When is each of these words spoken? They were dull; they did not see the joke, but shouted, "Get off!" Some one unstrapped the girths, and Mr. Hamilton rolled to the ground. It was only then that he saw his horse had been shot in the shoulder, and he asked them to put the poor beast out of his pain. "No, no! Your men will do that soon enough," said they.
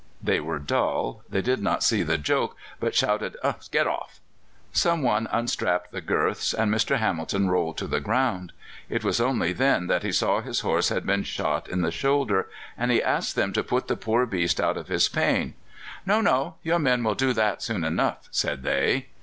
They 0.19 0.39
were 0.39 0.57
dull; 0.57 1.21
they 1.29 1.43
did 1.43 1.61
not 1.61 1.83
see 1.83 2.01
the 2.01 2.17
joke, 2.17 2.57
but 2.79 2.95
shouted, 2.95 3.37
"Get 3.71 3.85
off!" 3.85 4.19
Some 4.73 5.03
one 5.03 5.27
unstrapped 5.31 5.91
the 5.91 6.01
girths, 6.01 6.55
and 6.55 6.73
Mr. 6.73 6.97
Hamilton 6.97 7.51
rolled 7.51 7.77
to 7.77 7.85
the 7.85 7.99
ground. 7.99 8.51
It 8.89 9.03
was 9.03 9.21
only 9.21 9.53
then 9.53 9.85
that 9.85 10.01
he 10.01 10.11
saw 10.11 10.41
his 10.41 10.61
horse 10.61 10.89
had 10.89 11.05
been 11.05 11.21
shot 11.21 11.69
in 11.69 11.81
the 11.81 11.91
shoulder, 11.91 12.49
and 12.75 12.89
he 12.89 12.99
asked 13.03 13.35
them 13.35 13.53
to 13.53 13.63
put 13.63 13.87
the 13.87 13.95
poor 13.95 14.25
beast 14.25 14.59
out 14.59 14.75
of 14.75 14.87
his 14.87 15.07
pain. 15.07 15.53
"No, 16.03 16.19
no! 16.19 16.55
Your 16.63 16.79
men 16.79 17.03
will 17.03 17.13
do 17.13 17.31
that 17.33 17.61
soon 17.61 17.83
enough," 17.83 18.27
said 18.31 18.63
they. 18.63 19.05